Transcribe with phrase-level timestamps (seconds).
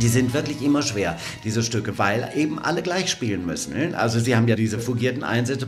[0.00, 3.72] Die sind wirklich immer schwer, diese Stücke, weil eben alle gleich spielen müssen.
[3.72, 3.98] Ne?
[3.98, 5.66] Also sie haben ja diese fugierten Einsätze,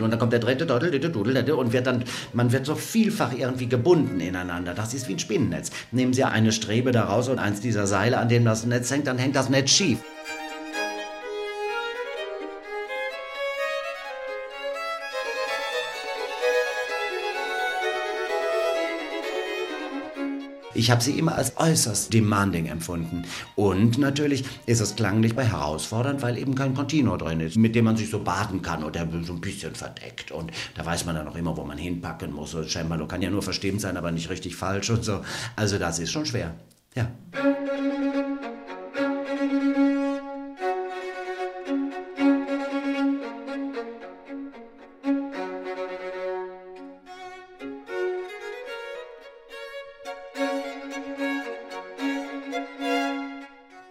[0.00, 4.74] und dann kommt der dritte und wird dann, man wird so vielfach irgendwie gebunden ineinander.
[4.74, 5.70] Das ist wie ein Spinnennetz.
[5.90, 9.18] Nehmen Sie eine Strebe daraus und eins dieser Seile, an dem das Netz hängt, dann
[9.18, 9.98] hängt das Netz schief.
[20.72, 23.24] Ich habe sie immer als äußerst demanding empfunden.
[23.56, 27.86] Und natürlich ist es klanglich bei herausfordernd, weil eben kein Continuo drin ist, mit dem
[27.86, 30.30] man sich so baden kann und der so ein bisschen verdeckt.
[30.30, 32.54] Und da weiß man dann auch immer, wo man hinpacken muss.
[32.54, 35.22] Und Cembalo kann ja nur verstimmt sein, aber nicht richtig falsch und so.
[35.56, 36.54] Also das ist schon schwer.
[36.94, 37.10] Ja.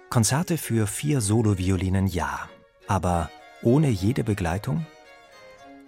[0.10, 2.50] Konzerte für vier Soloviolinen ja,
[2.88, 3.30] aber
[3.62, 4.88] ohne jede Begleitung?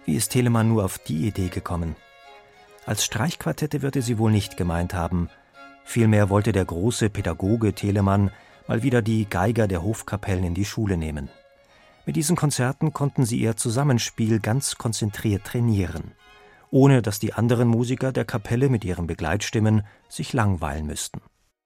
[0.04, 1.96] Wie ist Telemann nur auf die Idee gekommen?
[2.86, 5.28] Als Streichquartette wird er sie wohl nicht gemeint haben.
[5.84, 8.30] Vielmehr wollte der große Pädagoge Telemann
[8.68, 11.28] mal wieder die Geiger der Hofkapellen in die Schule nehmen.
[12.06, 16.12] Mit diesen Konzerten konnten sie ihr Zusammenspiel ganz konzentriert trainieren,
[16.70, 21.20] ohne dass die anderen Musiker der Kapelle mit ihren Begleitstimmen sich langweilen müssten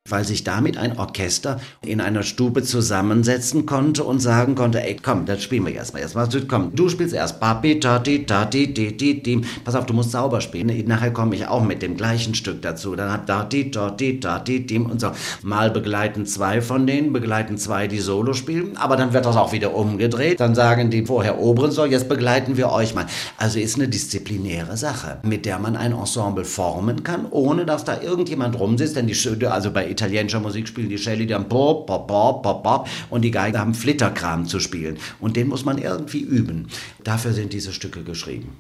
[0.09, 5.27] weil sich damit ein Orchester in einer Stube zusammensetzen konnte und sagen konnte, ey, komm,
[5.27, 6.03] das spielen wir erstmal.
[6.03, 9.45] Erstmal, komm, du spielst erst Papi, Tati, Tati, Titi, Tim.
[9.65, 10.73] Pass auf, du musst sauber spielen.
[10.87, 12.97] Nachher komme ich auch mit dem gleichen Stück dazu.
[12.97, 15.11] Dann hat Tati, Tati, Tati, Tim und so.
[15.43, 19.53] Mal begleiten zwei von denen, begleiten zwei, die Solo spielen, aber dann wird das auch
[19.53, 20.41] wieder umgedreht.
[20.41, 23.07] Dann sagen die vorher Oberen so, jetzt begleiten wir euch mal.
[23.37, 28.01] Also ist eine disziplinäre Sache, mit der man ein Ensemble formen kann, ohne dass da
[28.01, 32.43] irgendjemand rumsitzt, denn die, also bei italienischer Musik spielen die Shelley dann pop, pop, pop,
[32.43, 34.99] pop, pop und die Geiger haben Flitterkram zu spielen.
[35.21, 36.69] Und den muss man irgendwie üben.
[37.03, 38.53] Dafür sind diese Stücke geschrieben.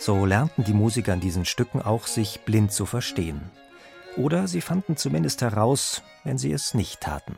[0.00, 3.42] So lernten die Musiker in diesen Stücken auch, sich blind zu verstehen.
[4.16, 7.36] Oder sie fanden zumindest heraus, wenn sie es nicht taten.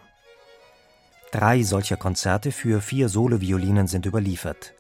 [1.33, 4.75] Drei solcher Konzerte für vier Soloviolinen sind überliefert.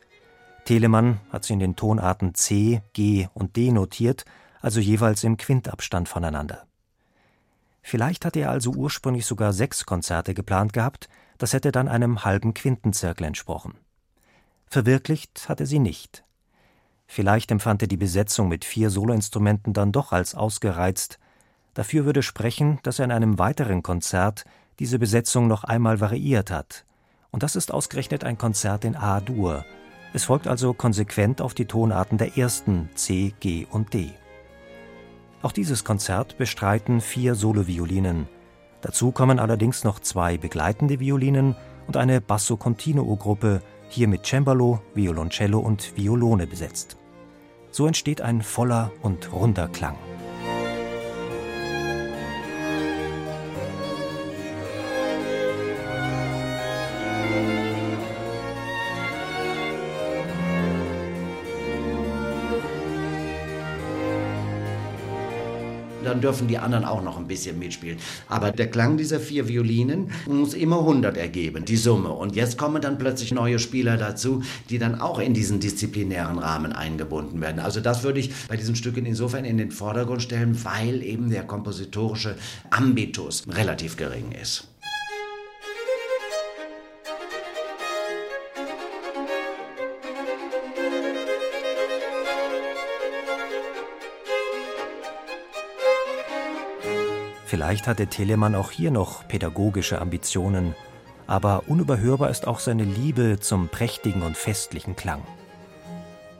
[0.64, 4.26] Telemann hat sie in den Tonarten C, G und D notiert,
[4.60, 6.68] also jeweils im Quintabstand voneinander.
[7.82, 12.54] Vielleicht hatte er also ursprünglich sogar sechs Konzerte geplant gehabt, das hätte dann einem halben
[12.54, 13.74] Quintenzirkel entsprochen.
[14.68, 16.22] Verwirklicht hat er sie nicht.
[17.14, 21.18] Vielleicht empfand er die Besetzung mit vier Soloinstrumenten dann doch als ausgereizt.
[21.74, 24.46] Dafür würde sprechen, dass er in einem weiteren Konzert
[24.78, 26.86] diese Besetzung noch einmal variiert hat.
[27.30, 29.66] Und das ist ausgerechnet ein Konzert in A-Dur.
[30.14, 34.12] Es folgt also konsequent auf die Tonarten der ersten C, G und D.
[35.42, 38.26] Auch dieses Konzert bestreiten vier Soloviolinen.
[38.80, 41.56] Dazu kommen allerdings noch zwei begleitende Violinen
[41.86, 46.96] und eine Basso Continuo Gruppe, hier mit Cembalo, Violoncello und Violone besetzt.
[47.72, 49.96] So entsteht ein voller und runder Klang.
[66.04, 67.98] Dann dürfen die anderen auch noch ein bisschen mitspielen.
[68.28, 72.10] Aber der Klang dieser vier Violinen muss immer 100 ergeben, die Summe.
[72.10, 76.72] Und jetzt kommen dann plötzlich neue Spieler dazu, die dann auch in diesen disziplinären Rahmen
[76.72, 77.60] eingebunden werden.
[77.60, 81.44] Also das würde ich bei diesen Stücken insofern in den Vordergrund stellen, weil eben der
[81.44, 82.36] kompositorische
[82.70, 84.71] Ambitus relativ gering ist.
[97.52, 100.74] Vielleicht hatte Telemann auch hier noch pädagogische Ambitionen,
[101.26, 105.22] aber unüberhörbar ist auch seine Liebe zum prächtigen und festlichen Klang.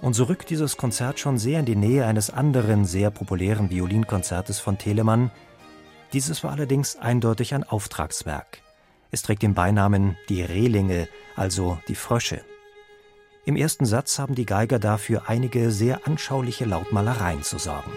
[0.01, 4.59] Und so rückt dieses Konzert schon sehr in die Nähe eines anderen sehr populären Violinkonzertes
[4.59, 5.31] von Telemann,
[6.15, 8.63] Dieses war allerdings eindeutig ein Auftragswerk.
[9.11, 12.41] Es trägt den Beinamen die Rehlinge, also die Frösche.
[13.45, 17.93] Im ersten Satz haben die Geiger dafür einige sehr anschauliche Lautmalereien zu sorgen.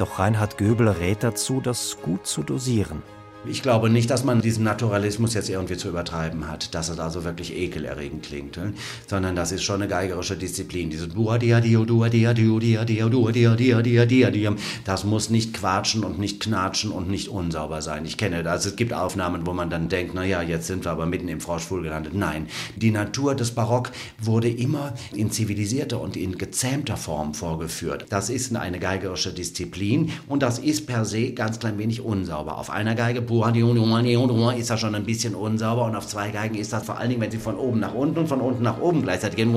[0.00, 3.02] Doch Reinhard Göbel rät dazu, das gut zu dosieren.
[3.46, 7.24] Ich glaube nicht, dass man diesen Naturalismus jetzt irgendwie zu übertreiben hat, dass es also
[7.24, 8.74] wirklich ekelerregend klingt, ne?
[9.06, 10.90] sondern das ist schon eine geigerische Disziplin.
[10.90, 12.84] Diese dua dia dua dia dio dua
[13.32, 14.54] dia dia dia dia dia.
[14.84, 18.04] Das muss nicht quatschen und nicht knatschen und nicht unsauber sein.
[18.04, 18.66] Ich kenne das.
[18.66, 21.40] Es gibt Aufnahmen, wo man dann denkt, na ja, jetzt sind wir aber mitten im
[21.40, 22.12] Froschfuhl gelandet.
[22.12, 22.46] Nein,
[22.76, 23.90] die Natur des Barock
[24.20, 28.04] wurde immer in zivilisierter und in gezähmter Form vorgeführt.
[28.10, 32.58] Das ist eine geigerische Disziplin und das ist per se ganz klein wenig unsauber.
[32.58, 36.84] Auf einer Geige ist das schon ein bisschen unsauber und auf zwei Geigen ist das
[36.84, 39.36] vor allen Dingen, wenn sie von oben nach unten und von unten nach oben gleichzeitig
[39.36, 39.54] gehen,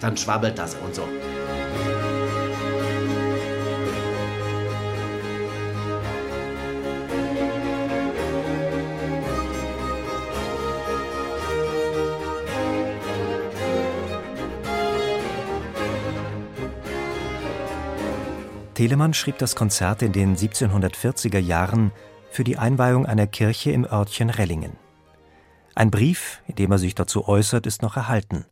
[0.00, 1.02] dann schwabbelt das und so.
[18.74, 21.92] Telemann schrieb das Konzert in den 1740er Jahren
[22.34, 24.72] für die Einweihung einer Kirche im Örtchen Rellingen.
[25.76, 28.44] Ein Brief, in dem er sich dazu äußert, ist noch erhalten.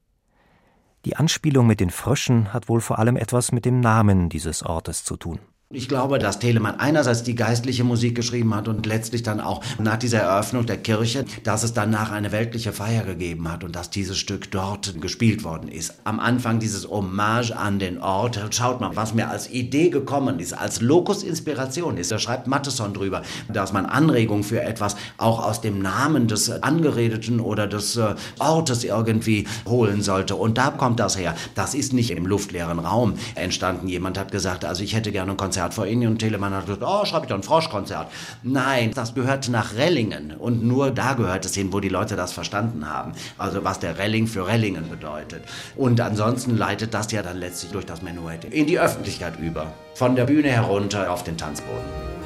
[1.04, 5.02] Die Anspielung mit den Fröschen hat wohl vor allem etwas mit dem Namen dieses Ortes
[5.02, 5.40] zu tun.
[5.74, 9.96] Ich glaube, dass Telemann einerseits die geistliche Musik geschrieben hat und letztlich dann auch nach
[9.96, 14.18] dieser Eröffnung der Kirche, dass es danach eine weltliche Feier gegeben hat und dass dieses
[14.18, 15.94] Stück dort gespielt worden ist.
[16.04, 20.52] Am Anfang dieses Hommage an den Ort, schaut mal, was mir als Idee gekommen ist,
[20.52, 22.10] als Locus Inspiration ist.
[22.10, 27.40] Da schreibt Matheson drüber, dass man Anregungen für etwas auch aus dem Namen des Angeredeten
[27.40, 30.36] oder des äh, Ortes irgendwie holen sollte.
[30.36, 31.34] Und da kommt das her.
[31.54, 33.88] Das ist nicht im luftleeren Raum entstanden.
[33.88, 36.66] Jemand hat gesagt, also ich hätte gerne ein Konzert Konzert vor Ihnen und Telemann hat
[36.66, 38.08] gesagt, oh, schreibe ich doch ein Froschkonzert.
[38.42, 42.32] Nein, das gehört nach Rellingen und nur da gehört es hin, wo die Leute das
[42.32, 43.12] verstanden haben.
[43.38, 45.44] Also was der Relling für Rellingen bedeutet.
[45.76, 49.72] Und ansonsten leitet das ja dann letztlich durch das Menuett in die Öffentlichkeit über.
[49.94, 52.21] Von der Bühne herunter auf den Tanzboden.